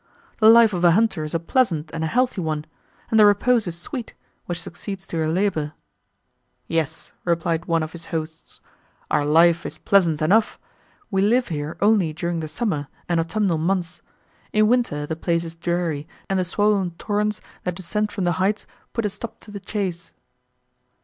[0.39, 2.65] "The life of a hunter is a pleasant and a healthy one;
[3.11, 4.15] and the repose is sweet,
[4.47, 5.73] which succeeds to your labour."
[6.65, 8.61] "Yes," replied one of his hosts,
[9.11, 10.57] "our life is pleasant enough.
[11.11, 14.01] We live here only during the summer, and autumnal months;
[14.51, 18.65] in winter, the place is dreary, and the swoln torrents, that descend from the heights,
[18.93, 20.13] put a stop to the chace."